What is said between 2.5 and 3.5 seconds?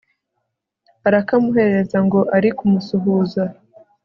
kumusuhuza